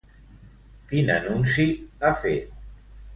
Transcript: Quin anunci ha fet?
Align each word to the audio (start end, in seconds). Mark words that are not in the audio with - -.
Quin 0.93 1.11
anunci 1.15 1.65
ha 2.07 2.11
fet? 2.23 2.57